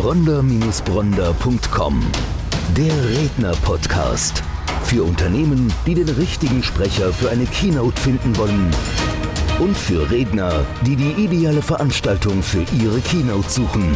[0.00, 2.00] bronder-bronder.com.
[2.74, 4.42] Der Redner-Podcast.
[4.84, 8.70] Für Unternehmen, die den richtigen Sprecher für eine Keynote finden wollen.
[9.58, 13.94] Und für Redner, die die ideale Veranstaltung für ihre Keynote suchen.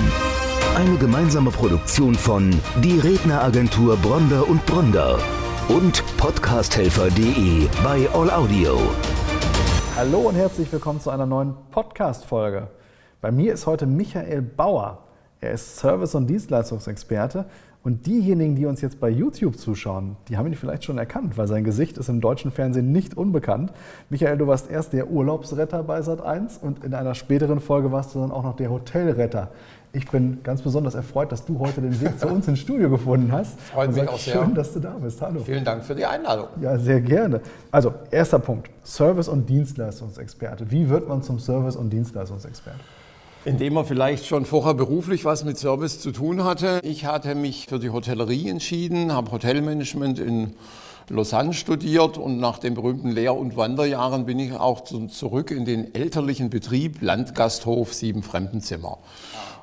[0.77, 2.51] Eine gemeinsame Produktion von
[2.83, 5.19] Die Redneragentur Bronder und Bronder
[5.71, 8.79] und podcasthelfer.de bei All Audio.
[9.97, 12.69] Hallo und herzlich willkommen zu einer neuen Podcast-Folge.
[13.23, 15.04] Bei mir ist heute Michael Bauer.
[15.41, 17.47] Er ist Service- und Dienstleistungsexperte.
[17.85, 21.47] Und diejenigen, die uns jetzt bei YouTube zuschauen, die haben ihn vielleicht schon erkannt, weil
[21.47, 23.73] sein Gesicht ist im deutschen Fernsehen nicht unbekannt.
[24.09, 28.21] Michael, du warst erst der Urlaubsretter bei Sat1 und in einer späteren Folge warst du
[28.21, 29.51] dann auch noch der Hotelretter.
[29.93, 33.31] Ich bin ganz besonders erfreut, dass du heute den Weg zu uns ins Studio gefunden
[33.31, 33.61] hast.
[33.61, 34.43] Freut mich auch sehr.
[34.43, 35.21] Schön, dass du da bist.
[35.21, 35.41] Hallo.
[35.41, 36.49] Vielen Dank für die Einladung.
[36.63, 37.43] Ja, sehr gerne.
[37.71, 40.71] Also, erster Punkt: Service- und Dienstleistungsexperte.
[40.71, 42.81] Wie wird man zum Service- und Dienstleistungsexperte?
[43.47, 46.81] Indem er vielleicht schon vorher beruflich was mit Service zu tun hatte.
[46.83, 50.55] Ich hatte mich für die Hotellerie entschieden, habe Hotelmanagement in
[51.11, 55.95] Lausanne studiert und nach den berühmten Lehr- und Wanderjahren bin ich auch zurück in den
[55.95, 58.97] elterlichen Betrieb Landgasthof Sieben Fremdenzimmer.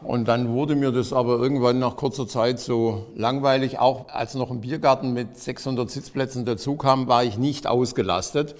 [0.03, 3.79] Und dann wurde mir das aber irgendwann nach kurzer Zeit so langweilig.
[3.79, 8.53] Auch als noch ein Biergarten mit 600 Sitzplätzen dazu kam, war ich nicht ausgelastet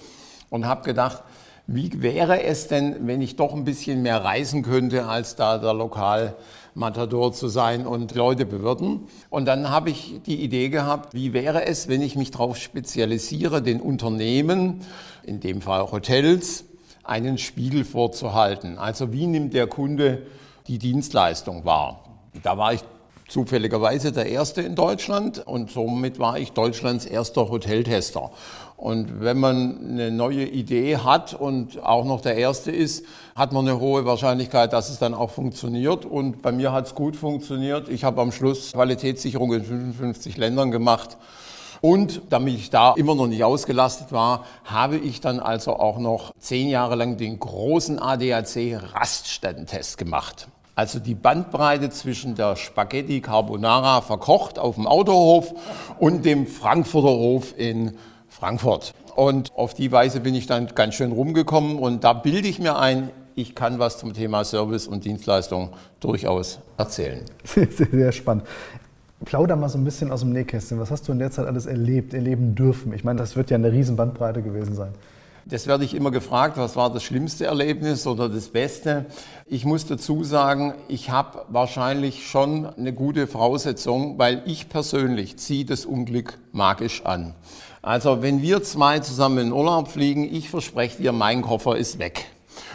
[0.50, 1.22] und habe gedacht,
[1.66, 5.74] wie wäre es denn, wenn ich doch ein bisschen mehr reisen könnte, als da der
[5.74, 9.06] Lokalmatador zu sein und Leute bewirten?
[9.30, 13.62] Und dann habe ich die Idee gehabt, wie wäre es, wenn ich mich darauf spezialisiere,
[13.62, 14.80] den Unternehmen,
[15.24, 16.64] in dem Fall Hotels,
[17.04, 18.78] einen Spiegel vorzuhalten.
[18.78, 20.26] Also wie nimmt der Kunde
[20.66, 22.04] die Dienstleistung wahr?
[22.42, 22.82] Da war ich
[23.28, 28.30] zufälligerweise der erste in Deutschland und somit war ich Deutschlands erster Hoteltester.
[28.82, 33.04] Und wenn man eine neue Idee hat und auch noch der erste ist,
[33.36, 36.04] hat man eine hohe Wahrscheinlichkeit, dass es dann auch funktioniert.
[36.04, 37.88] Und bei mir hat es gut funktioniert.
[37.88, 41.16] Ich habe am Schluss Qualitätssicherung in 55 Ländern gemacht.
[41.80, 46.32] Und damit ich da immer noch nicht ausgelastet war, habe ich dann also auch noch
[46.40, 50.48] zehn Jahre lang den großen ADAC-Raststättentest gemacht.
[50.74, 55.52] Also die Bandbreite zwischen der Spaghetti Carbonara verkocht auf dem Autohof
[55.98, 57.92] und dem Frankfurter Hof in
[58.28, 58.94] Frankfurt.
[59.14, 62.78] Und auf die Weise bin ich dann ganz schön rumgekommen und da bilde ich mir
[62.78, 67.20] ein, ich kann was zum Thema Service und Dienstleistung durchaus erzählen.
[67.44, 68.44] Sehr, sehr, sehr spannend.
[69.24, 70.80] Plauder mal so ein bisschen aus dem Nähkästchen.
[70.80, 72.92] Was hast du in der Zeit alles erlebt, erleben dürfen?
[72.92, 74.92] Ich meine, das wird ja eine riesen Bandbreite gewesen sein.
[75.44, 79.06] Das werde ich immer gefragt, was war das schlimmste Erlebnis oder das Beste.
[79.46, 85.64] Ich muss dazu sagen, ich habe wahrscheinlich schon eine gute Voraussetzung, weil ich persönlich ziehe
[85.64, 87.34] das Unglück magisch an.
[87.82, 92.26] Also wenn wir zwei zusammen in Urlaub fliegen, ich verspreche dir, mein Koffer ist weg.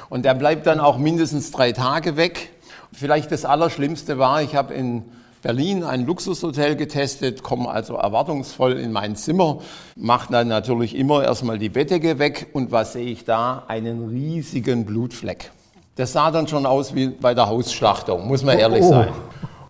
[0.09, 2.50] Und der bleibt dann auch mindestens drei Tage weg.
[2.91, 5.06] Vielleicht das Allerschlimmste war, ich habe in
[5.47, 9.59] Berlin ein Luxushotel getestet, komme also erwartungsvoll in mein Zimmer,
[9.95, 13.63] mache dann natürlich immer erstmal die Bettdecke weg und was sehe ich da?
[13.69, 15.51] Einen riesigen Blutfleck.
[15.95, 18.89] Das sah dann schon aus wie bei der Hausschlachtung, muss man ehrlich oh.
[18.89, 19.13] sein.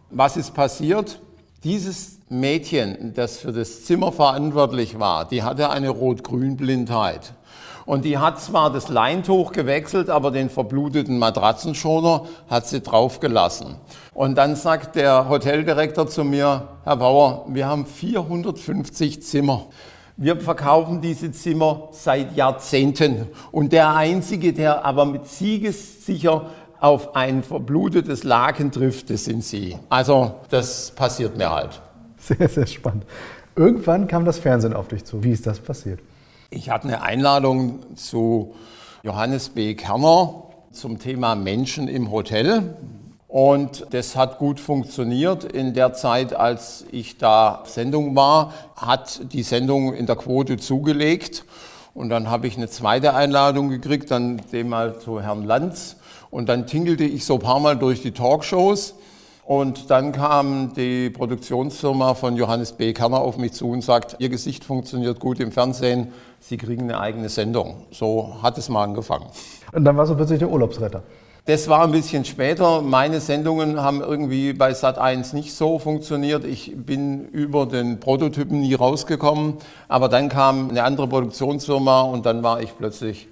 [0.09, 1.19] Was ist passiert?
[1.63, 7.33] Dieses Mädchen, das für das Zimmer verantwortlich war, die hatte eine Rot-Grün-Blindheit.
[7.87, 13.77] Und die hat zwar das Leintuch gewechselt, aber den verbluteten Matratzenschoner hat sie draufgelassen.
[14.13, 19.67] Und dann sagt der Hoteldirektor zu mir, Herr Bauer, wir haben 450 Zimmer.
[20.17, 23.27] Wir verkaufen diese Zimmer seit Jahrzehnten.
[23.53, 26.47] Und der Einzige, der aber mit siegessicher
[26.81, 29.77] auf ein verblutetes Laken trifft, das sind Sie.
[29.87, 31.81] Also das passiert mir halt.
[32.17, 33.05] Sehr, sehr spannend.
[33.55, 35.23] Irgendwann kam das Fernsehen auf dich zu.
[35.23, 36.01] Wie ist das passiert?
[36.49, 38.55] Ich hatte eine Einladung zu
[39.03, 39.75] Johannes B.
[39.75, 42.73] Kerner zum Thema Menschen im Hotel.
[43.27, 45.43] Und das hat gut funktioniert.
[45.43, 51.43] In der Zeit, als ich da Sendung war, hat die Sendung in der Quote zugelegt.
[51.93, 55.97] Und dann habe ich eine zweite Einladung gekriegt, dann dem mal zu Herrn Lanz.
[56.31, 58.93] Und dann tingelte ich so ein paar Mal durch die Talkshows.
[59.47, 62.91] Und dann kam die Produktionsfirma von Johannes B.
[62.91, 66.11] Kerner auf mich zu und sagt, Ihr Gesicht funktioniert gut im Fernsehen,
[66.41, 67.85] Sie kriegen eine eigene Sendung.
[67.89, 69.27] So hat es mal angefangen.
[69.71, 71.01] Und dann warst du plötzlich der Urlaubsretter.
[71.45, 72.81] Das war ein bisschen später.
[72.81, 76.43] Meine Sendungen haben irgendwie bei Sat1 nicht so funktioniert.
[76.43, 79.53] Ich bin über den Prototypen nie rausgekommen.
[79.87, 83.29] Aber dann kam eine andere Produktionsfirma und dann war ich plötzlich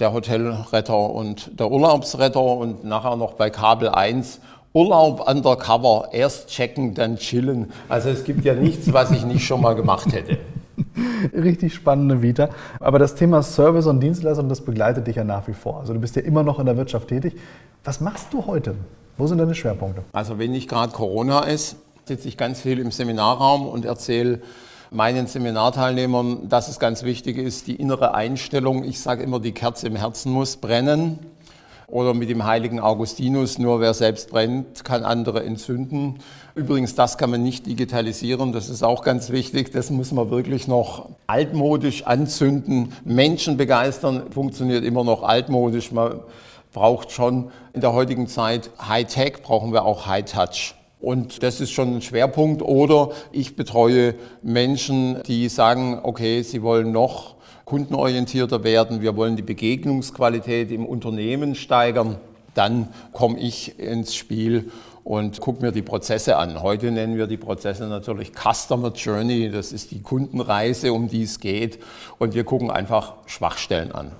[0.00, 4.40] der Hotelretter und der Urlaubsretter und nachher noch bei Kabel 1
[4.76, 7.72] Urlaub undercover, erst checken, dann chillen.
[7.88, 10.36] Also es gibt ja nichts, was ich nicht schon mal gemacht hätte.
[11.34, 12.50] Richtig spannende Vita.
[12.78, 15.80] Aber das Thema Service und Dienstleistung, das begleitet dich ja nach wie vor.
[15.80, 17.36] Also du bist ja immer noch in der Wirtschaft tätig.
[17.84, 18.74] Was machst du heute?
[19.16, 20.02] Wo sind deine Schwerpunkte?
[20.12, 24.42] Also wenn nicht gerade Corona ist, sitze ich ganz viel im Seminarraum und erzähle
[24.90, 29.86] meinen Seminarteilnehmern, dass es ganz wichtig ist, die innere Einstellung, ich sage immer, die Kerze
[29.86, 31.18] im Herzen muss brennen.
[31.88, 36.18] Oder mit dem heiligen Augustinus, nur wer selbst brennt, kann andere entzünden.
[36.56, 39.70] Übrigens, das kann man nicht digitalisieren, das ist auch ganz wichtig.
[39.70, 42.92] Das muss man wirklich noch altmodisch anzünden.
[43.04, 45.92] Menschen begeistern funktioniert immer noch altmodisch.
[45.92, 46.20] Man
[46.72, 50.74] braucht schon in der heutigen Zeit High-Tech, brauchen wir auch High-Touch.
[51.00, 52.62] Und das ist schon ein Schwerpunkt.
[52.62, 57.35] Oder ich betreue Menschen, die sagen, okay, sie wollen noch
[57.66, 62.16] kundenorientierter werden, wir wollen die Begegnungsqualität im Unternehmen steigern.
[62.54, 64.70] Dann komme ich ins Spiel
[65.02, 66.62] und gucke mir die Prozesse an.
[66.62, 71.40] Heute nennen wir die Prozesse natürlich Customer Journey, das ist die Kundenreise, um die es
[71.40, 71.80] geht.
[72.18, 74.12] Und wir gucken einfach Schwachstellen an.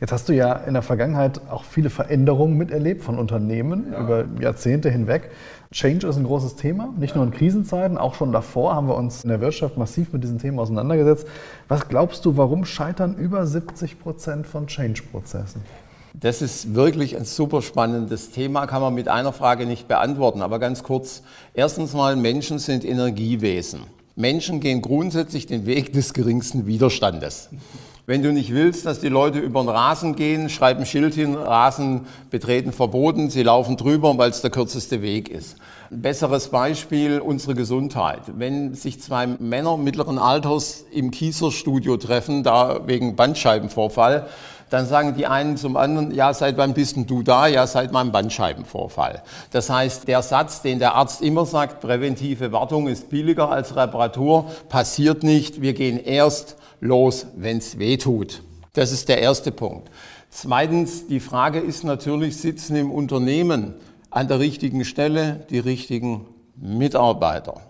[0.00, 4.00] Jetzt hast du ja in der Vergangenheit auch viele Veränderungen miterlebt von Unternehmen ja.
[4.00, 5.30] über Jahrzehnte hinweg.
[5.72, 9.24] Change ist ein großes Thema, nicht nur in Krisenzeiten, auch schon davor haben wir uns
[9.24, 11.28] in der Wirtschaft massiv mit diesen Themen auseinandergesetzt.
[11.68, 15.60] Was glaubst du, warum scheitern über 70 Prozent von Change-Prozessen?
[16.14, 20.40] Das ist wirklich ein super spannendes Thema, kann man mit einer Frage nicht beantworten.
[20.40, 21.22] Aber ganz kurz,
[21.52, 23.80] erstens mal, Menschen sind Energiewesen.
[24.16, 27.50] Menschen gehen grundsätzlich den Weg des geringsten Widerstandes.
[28.06, 31.36] Wenn du nicht willst, dass die Leute über den Rasen gehen, schreib ein Schild hin,
[31.36, 35.56] Rasen betreten verboten, sie laufen drüber, weil es der kürzeste Weg ist.
[35.90, 38.22] Ein besseres Beispiel, unsere Gesundheit.
[38.36, 44.26] Wenn sich zwei Männer mittleren Alters im Kieserstudio treffen, da wegen Bandscheibenvorfall,
[44.70, 47.48] dann sagen die einen zum anderen, ja, seit wann bist denn du da?
[47.48, 49.22] Ja, seit meinem Bandscheibenvorfall.
[49.50, 54.46] Das heißt, der Satz, den der Arzt immer sagt, präventive Wartung ist billiger als Reparatur,
[54.68, 55.60] passiert nicht.
[55.60, 58.42] Wir gehen erst los, wenn es weh tut.
[58.72, 59.90] Das ist der erste Punkt.
[60.30, 63.74] Zweitens, die Frage ist natürlich, sitzen im Unternehmen
[64.10, 67.60] an der richtigen Stelle die richtigen Mitarbeiter?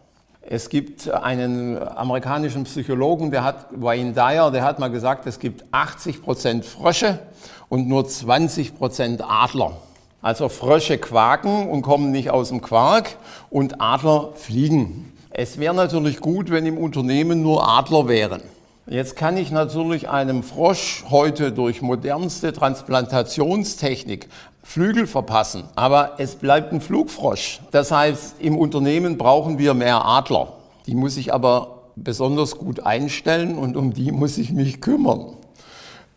[0.43, 5.65] Es gibt einen amerikanischen Psychologen, der hat, Wayne Dyer, der hat mal gesagt, es gibt
[5.71, 7.21] 80 Prozent Frösche
[7.69, 9.77] und nur 20 Prozent Adler.
[10.23, 13.17] Also Frösche quaken und kommen nicht aus dem Quark
[13.49, 15.13] und Adler fliegen.
[15.31, 18.43] Es wäre natürlich gut, wenn im Unternehmen nur Adler wären.
[18.87, 24.29] Jetzt kann ich natürlich einem Frosch heute durch modernste Transplantationstechnik
[24.63, 27.61] Flügel verpassen, aber es bleibt ein Flugfrosch.
[27.71, 30.55] Das heißt, im Unternehmen brauchen wir mehr Adler.
[30.87, 35.37] Die muss ich aber besonders gut einstellen und um die muss ich mich kümmern.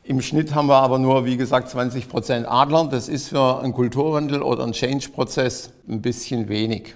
[0.03, 2.87] Im Schnitt haben wir aber nur, wie gesagt, 20 Prozent Adler.
[2.91, 6.95] Das ist für einen Kulturwandel oder einen Change-Prozess ein bisschen wenig.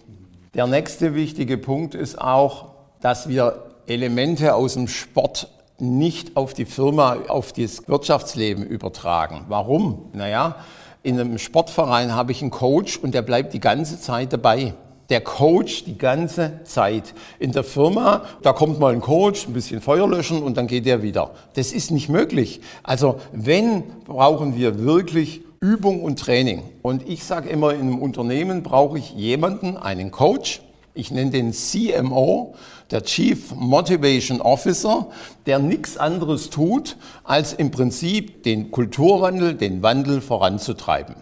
[0.53, 5.49] Der nächste wichtige Punkt ist auch, dass wir Elemente aus dem Sport
[5.79, 9.45] nicht auf die Firma, auf das Wirtschaftsleben übertragen.
[9.47, 10.09] Warum?
[10.13, 10.55] Naja,
[11.03, 14.73] in einem Sportverein habe ich einen Coach und der bleibt die ganze Zeit dabei.
[15.09, 17.13] Der Coach die ganze Zeit.
[17.39, 20.85] In der Firma, da kommt mal ein Coach, ein bisschen Feuer löschen und dann geht
[20.85, 21.31] der wieder.
[21.53, 22.59] Das ist nicht möglich.
[22.83, 26.63] Also wenn, brauchen wir wirklich Übung und Training.
[26.81, 30.61] Und ich sage immer, in einem Unternehmen brauche ich jemanden, einen Coach,
[30.93, 32.55] ich nenne den CMO,
[32.91, 35.07] der Chief Motivation Officer,
[35.45, 41.15] der nichts anderes tut, als im Prinzip den Kulturwandel, den Wandel voranzutreiben.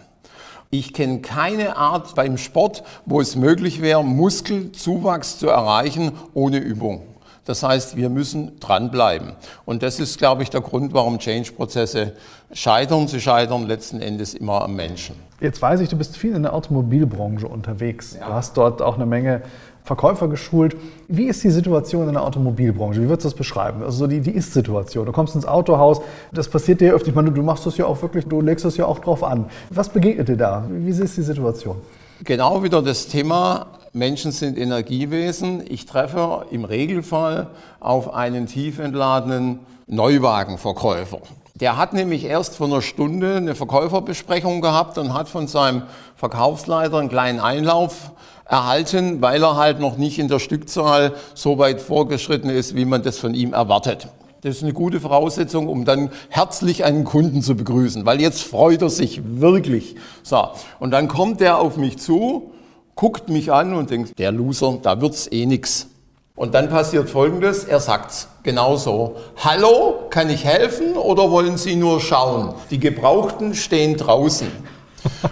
[0.70, 7.04] Ich kenne keine Art beim Sport, wo es möglich wäre, Muskelzuwachs zu erreichen ohne Übung.
[7.46, 9.34] Das heißt, wir müssen dranbleiben.
[9.66, 12.14] Und das ist, glaube ich, der Grund, warum Change-Prozesse
[12.52, 13.08] scheitern.
[13.08, 15.16] Sie scheitern letzten Endes immer am Menschen.
[15.40, 18.18] Jetzt weiß ich, du bist viel in der Automobilbranche unterwegs.
[18.20, 18.28] Ja.
[18.28, 19.44] Du hast dort auch eine Menge
[19.86, 20.76] Verkäufer geschult.
[21.08, 23.02] Wie ist die Situation in der Automobilbranche?
[23.02, 23.84] Wie würdest du das beschreiben?
[23.84, 25.06] Also so die, die Ist-Situation.
[25.06, 26.02] Du kommst ins Autohaus,
[26.34, 27.10] das passiert dir öfter.
[27.10, 29.46] Ich meine, du machst das ja auch wirklich, du legst das ja auch drauf an.
[29.70, 30.66] Was begegnet dir da?
[30.68, 31.78] Wie ist die Situation?
[32.24, 35.64] Genau wieder das Thema, Menschen sind Energiewesen.
[35.70, 37.48] Ich treffe im Regelfall
[37.80, 41.20] auf einen tief entladenen Neuwagenverkäufer.
[41.54, 45.84] Der hat nämlich erst vor einer Stunde eine Verkäuferbesprechung gehabt und hat von seinem
[46.16, 48.12] Verkaufsleiter einen kleinen Einlauf
[48.46, 53.04] erhalten, weil er halt noch nicht in der Stückzahl so weit vorgeschritten ist, wie man
[53.04, 54.08] das von ihm erwartet.
[54.42, 58.84] Das ist eine gute Voraussetzung, um dann herzlich einen Kunden zu begrüßen, weil jetzt freut
[58.84, 59.96] er sich wirklich.
[60.22, 60.50] So,
[60.80, 62.52] und dann kommt er auf mich zu,
[62.94, 65.88] guckt mich an und denkt, der Loser, da wird's eh nix.
[66.36, 69.16] Und dann passiert Folgendes, er sagt's genauso.
[69.38, 72.54] Hallo, kann ich helfen oder wollen Sie nur schauen?
[72.70, 74.48] Die Gebrauchten stehen draußen.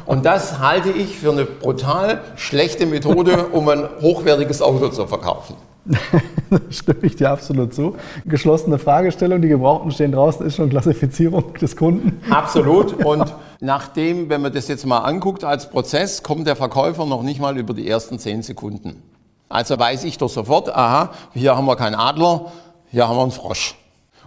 [0.05, 5.55] Und das halte ich für eine brutal schlechte Methode, um ein hochwertiges Auto zu verkaufen.
[6.69, 7.95] Stimme ich dir absolut zu.
[8.25, 12.21] Geschlossene Fragestellung, die Gebrauchten stehen draußen, ist schon Klassifizierung des Kunden.
[12.29, 12.93] Absolut.
[13.05, 17.41] Und nachdem, wenn man das jetzt mal anguckt als Prozess, kommt der Verkäufer noch nicht
[17.41, 19.01] mal über die ersten zehn Sekunden.
[19.49, 22.51] Also weiß ich doch sofort, aha, hier haben wir keinen Adler,
[22.89, 23.75] hier haben wir einen Frosch.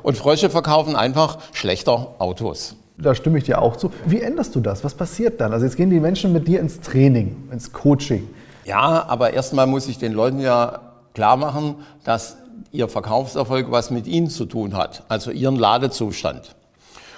[0.02, 2.76] Und Frösche verkaufen einfach schlechter Autos.
[2.98, 3.92] Da stimme ich dir auch zu.
[4.06, 4.82] Wie änderst du das?
[4.82, 5.52] Was passiert dann?
[5.52, 8.28] Also jetzt gehen die Menschen mit dir ins Training, ins Coaching.
[8.64, 10.80] Ja, aber erstmal muss ich den Leuten ja
[11.14, 12.38] klar machen, dass
[12.72, 16.56] ihr Verkaufserfolg was mit ihnen zu tun hat, also ihren Ladezustand.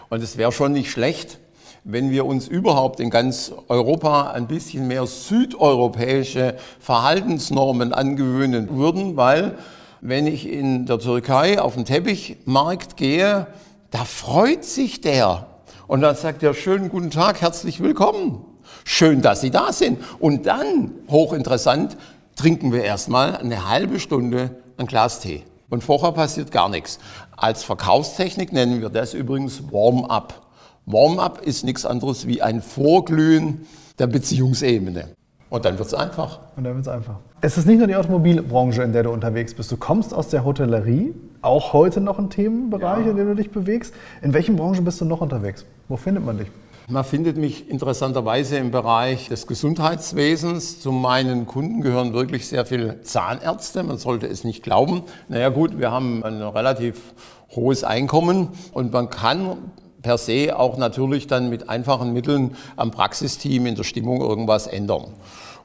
[0.08, 1.38] Und es wäre schon nicht schlecht,
[1.84, 9.56] wenn wir uns überhaupt in ganz Europa ein bisschen mehr südeuropäische Verhaltensnormen angewöhnen würden, weil
[10.00, 13.46] wenn ich in der Türkei auf den Teppichmarkt gehe,
[13.90, 15.46] da freut sich der.
[15.88, 18.44] Und dann sagt er, schönen guten Tag, herzlich willkommen.
[18.84, 19.98] Schön, dass Sie da sind.
[20.18, 21.96] Und dann, hochinteressant,
[22.36, 25.44] trinken wir erstmal eine halbe Stunde ein Glas Tee.
[25.70, 26.98] Und vorher passiert gar nichts.
[27.38, 30.46] Als Verkaufstechnik nennen wir das übrigens Warm-up.
[30.84, 33.66] Warm-up ist nichts anderes wie ein Vorglühen
[33.98, 35.08] der Beziehungsebene.
[35.48, 36.40] Und dann wird es einfach.
[36.54, 37.16] Und dann wird es einfach.
[37.40, 39.70] Es ist nicht nur die Automobilbranche, in der du unterwegs bist.
[39.70, 43.12] Du kommst aus der Hotellerie, auch heute noch ein Themenbereich, ja.
[43.12, 43.94] in dem du dich bewegst.
[44.22, 45.64] In welchen Branchen bist du noch unterwegs?
[45.86, 46.48] Wo findet man dich?
[46.88, 50.80] Man findet mich interessanterweise im Bereich des Gesundheitswesens.
[50.80, 53.84] Zu meinen Kunden gehören wirklich sehr viele Zahnärzte.
[53.84, 55.02] Man sollte es nicht glauben.
[55.28, 57.14] Naja gut, wir haben ein relativ
[57.54, 59.58] hohes Einkommen und man kann
[60.02, 65.12] per se auch natürlich dann mit einfachen Mitteln am Praxisteam in der Stimmung irgendwas ändern.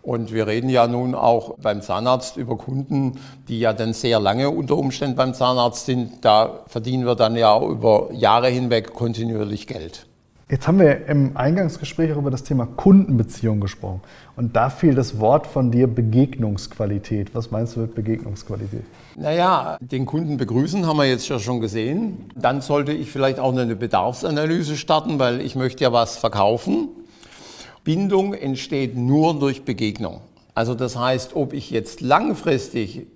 [0.04, 3.14] Und wir reden ja nun auch beim Zahnarzt über Kunden,
[3.48, 6.26] die ja dann sehr lange unter Umständen beim Zahnarzt sind.
[6.26, 10.06] Da verdienen wir dann ja über Jahre hinweg kontinuierlich Geld.
[10.50, 14.02] Jetzt haben wir im Eingangsgespräch auch über das Thema Kundenbeziehung gesprochen.
[14.36, 17.34] Und da fiel das Wort von dir Begegnungsqualität.
[17.34, 18.84] Was meinst du mit Begegnungsqualität?
[19.16, 22.30] Naja, den Kunden begrüßen haben wir jetzt ja schon gesehen.
[22.36, 26.90] Dann sollte ich vielleicht auch eine Bedarfsanalyse starten, weil ich möchte ja was verkaufen.
[27.84, 30.22] Bindung entsteht nur durch Begegnung.
[30.56, 33.08] Also das heißt, ob ich jetzt langfristig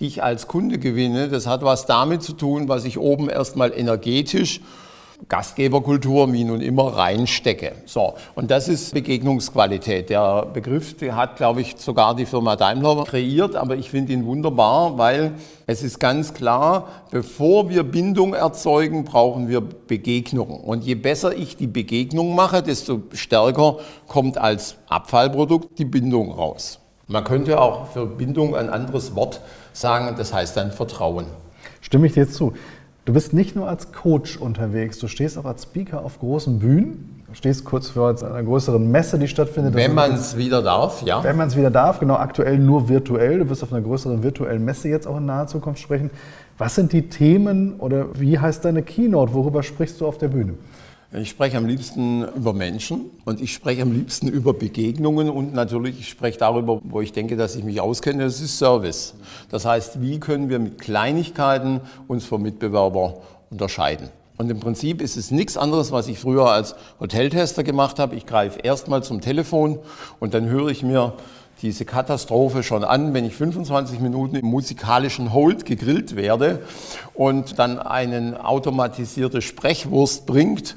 [0.00, 4.60] dich als Kunde gewinne, das hat was damit zu tun, was ich oben erstmal energetisch
[5.28, 7.72] Gastgeberkultur wie nun immer reinstecke.
[7.86, 10.10] So, und das ist Begegnungsqualität.
[10.10, 14.26] Der Begriff der hat, glaube ich, sogar die Firma Daimler kreiert, aber ich finde ihn
[14.26, 15.32] wunderbar, weil
[15.66, 20.60] es ist ganz klar, bevor wir Bindung erzeugen, brauchen wir Begegnung.
[20.60, 26.78] Und je besser ich die Begegnung mache, desto stärker kommt als Abfallprodukt die Bindung raus.
[27.08, 29.40] Man könnte auch für Bindung ein anderes Wort
[29.72, 31.26] sagen, das heißt dann Vertrauen.
[31.80, 32.52] Stimme ich dir zu.
[33.06, 37.22] Du bist nicht nur als Coach unterwegs, du stehst auch als Speaker auf großen Bühnen.
[37.28, 39.74] Du stehst kurz vor einer größeren Messe, die stattfindet.
[39.74, 41.22] Wenn man es wieder darf, ja.
[41.22, 43.38] Wenn man es wieder darf, genau, aktuell nur virtuell.
[43.38, 46.10] Du wirst auf einer größeren virtuellen Messe jetzt auch in naher Zukunft sprechen.
[46.58, 49.34] Was sind die Themen oder wie heißt deine Keynote?
[49.34, 50.54] Worüber sprichst du auf der Bühne?
[51.18, 55.98] Ich spreche am liebsten über Menschen und ich spreche am liebsten über Begegnungen und natürlich
[55.98, 59.14] ich spreche darüber, wo ich denke, dass ich mich auskenne, das ist Service.
[59.50, 64.10] Das heißt, wie können wir mit Kleinigkeiten uns vom Mitbewerber unterscheiden?
[64.36, 68.14] Und im Prinzip ist es nichts anderes, was ich früher als Hoteltester gemacht habe.
[68.14, 69.78] Ich greife erstmal zum Telefon
[70.20, 71.14] und dann höre ich mir
[71.62, 76.62] diese Katastrophe schon an, wenn ich 25 Minuten im musikalischen Hold gegrillt werde
[77.14, 80.76] und dann einen automatisierte Sprechwurst bringt.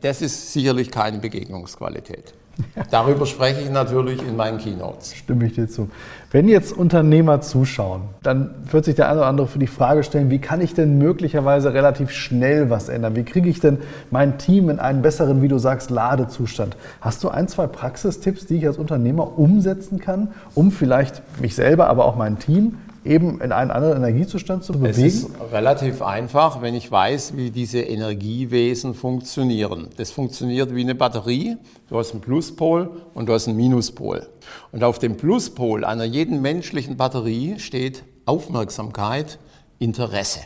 [0.00, 2.34] Das ist sicherlich keine Begegnungsqualität.
[2.90, 5.14] Darüber spreche ich natürlich in meinen Keynotes.
[5.14, 5.90] Stimme ich dir zu.
[6.30, 10.30] Wenn jetzt Unternehmer zuschauen, dann wird sich der eine oder andere für die Frage stellen,
[10.30, 13.16] wie kann ich denn möglicherweise relativ schnell was ändern?
[13.16, 13.78] Wie kriege ich denn
[14.10, 16.76] mein Team in einen besseren, wie du sagst, Ladezustand?
[17.00, 21.88] Hast du ein, zwei Praxistipps, die ich als Unternehmer umsetzen kann, um vielleicht mich selber,
[21.88, 24.90] aber auch mein Team eben in einen anderen Energiezustand zu bewegen?
[24.90, 29.88] Es ist relativ einfach, wenn ich weiß, wie diese Energiewesen funktionieren.
[29.96, 31.56] Das funktioniert wie eine Batterie.
[31.88, 34.26] Du hast einen Pluspol und du hast einen Minuspol.
[34.72, 39.38] Und auf dem Pluspol einer jeden menschlichen Batterie steht Aufmerksamkeit,
[39.78, 40.40] Interesse.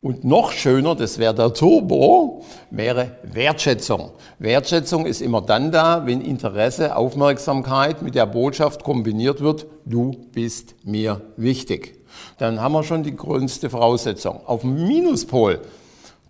[0.00, 4.12] Und noch schöner, das wäre der Turbo, wäre Wertschätzung.
[4.38, 10.76] Wertschätzung ist immer dann da, wenn Interesse, Aufmerksamkeit mit der Botschaft kombiniert wird, du bist
[10.84, 11.97] mir wichtig
[12.38, 14.40] dann haben wir schon die größte Voraussetzung.
[14.46, 15.60] Auf dem Minuspol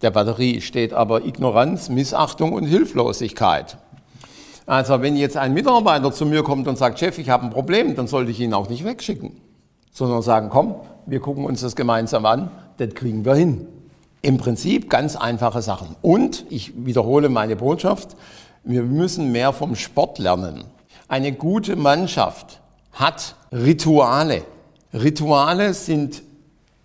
[0.03, 3.79] der Batterie steht aber Ignoranz, Missachtung und Hilflosigkeit.
[4.67, 7.97] Also wenn jetzt ein Mitarbeiter zu mir kommt und sagt, Chef, ich habe ein Problem,
[7.97, 9.33] dann sollte ich ihn auch nicht wegschicken,
[9.93, 10.75] sondern sagen, komm,
[11.07, 13.67] wir gucken uns das gemeinsam an, das kriegen wir hin.
[14.21, 15.97] Im Prinzip ganz einfache Sachen.
[16.03, 18.17] Und ich wiederhole meine Botschaft,
[18.63, 20.65] wir müssen mehr vom Sport lernen.
[21.09, 22.61] Eine gute Mannschaft
[22.93, 24.43] hat Rituale.
[24.93, 26.23] Rituale sind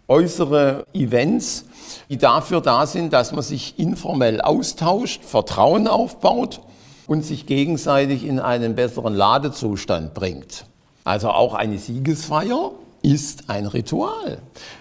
[0.08, 1.66] äußere Events,
[2.10, 6.62] die dafür da sind, dass man sich informell austauscht, Vertrauen aufbaut
[7.08, 10.66] und sich gegenseitig in einen besseren Ladezustand bringt.
[11.06, 14.40] Also auch eine Siegesfeier ist ein Ritual.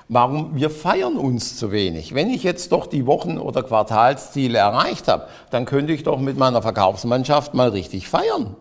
[0.09, 0.55] Warum?
[0.55, 2.15] Wir feiern uns zu wenig.
[2.15, 6.39] Wenn ich jetzt doch die Wochen- oder Quartalsziele erreicht habe, dann könnte ich doch mit
[6.39, 8.57] meiner Verkaufsmannschaft mal richtig feiern.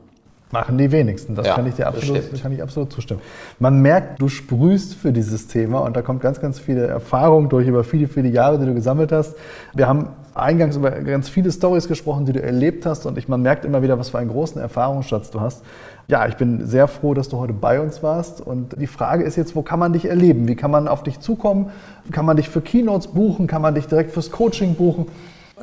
[0.51, 1.35] Machen die wenigsten.
[1.35, 3.21] Das, ja, kann, ich dir absolut, kann ich absolut zustimmen.
[3.59, 7.67] Man merkt, du sprühst für dieses Thema und da kommt ganz, ganz viele Erfahrung durch
[7.67, 9.35] über viele, viele Jahre, die du gesammelt hast.
[9.73, 13.41] Wir haben eingangs über ganz viele Stories gesprochen, die du erlebt hast und ich, man
[13.41, 15.63] merkt immer wieder, was für einen großen Erfahrungsschatz du hast.
[16.07, 19.37] Ja, ich bin sehr froh, dass du heute bei uns warst und die Frage ist
[19.37, 20.47] jetzt, wo kann man dich erleben?
[20.47, 21.71] Wie kann man auf dich zukommen?
[22.11, 23.47] Kann man dich für Keynotes buchen?
[23.47, 25.07] Kann man dich direkt fürs Coaching buchen?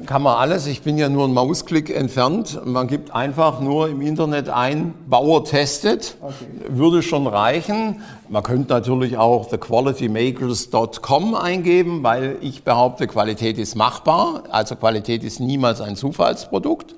[0.06, 0.66] Kann man alles.
[0.66, 2.60] Ich bin ja nur ein Mausklick entfernt.
[2.64, 6.34] Man gibt einfach nur im Internet ein, Bauer testet, okay.
[6.68, 8.02] würde schon reichen.
[8.28, 14.44] Man könnte natürlich auch thequalitymakers.com eingeben, weil ich behaupte, Qualität ist machbar.
[14.50, 16.94] Also Qualität ist niemals ein Zufallsprodukt.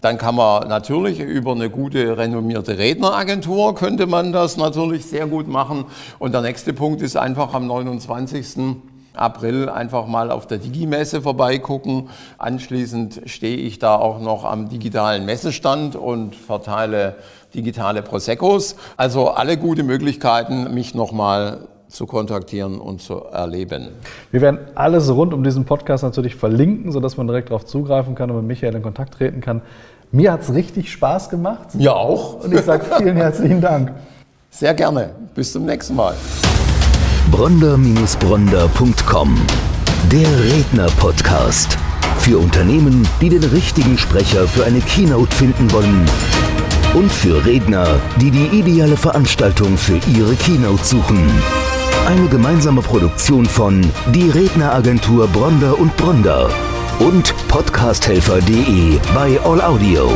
[0.00, 5.48] Dann kann man natürlich über eine gute, renommierte Redneragentur könnte man das natürlich sehr gut
[5.48, 5.86] machen.
[6.18, 8.76] Und der nächste Punkt ist einfach am 29.
[9.18, 12.08] April einfach mal auf der Digimesse vorbeigucken.
[12.38, 17.16] Anschließend stehe ich da auch noch am digitalen Messestand und verteile
[17.54, 18.76] digitale Proseccos.
[18.96, 23.88] Also alle gute Möglichkeiten, mich nochmal zu kontaktieren und zu erleben.
[24.30, 28.30] Wir werden alles rund um diesen Podcast natürlich verlinken, sodass man direkt darauf zugreifen kann
[28.30, 29.62] und mit Michael in Kontakt treten kann.
[30.10, 31.74] Mir hat es richtig Spaß gemacht.
[31.74, 32.44] Mir auch.
[32.44, 33.92] Und ich sage vielen herzlichen Dank.
[34.50, 35.10] Sehr gerne.
[35.34, 36.14] Bis zum nächsten Mal
[37.30, 39.36] bronder-bronder.com.
[40.10, 41.78] Der Redner-Podcast.
[42.18, 46.06] Für Unternehmen, die den richtigen Sprecher für eine Keynote finden wollen.
[46.94, 47.86] Und für Redner,
[48.20, 51.18] die die ideale Veranstaltung für ihre Keynote suchen.
[52.06, 53.80] Eine gemeinsame Produktion von
[54.14, 56.50] Die Redneragentur Bronder und Bronder
[56.98, 60.10] und podcasthelfer.de bei All Audio.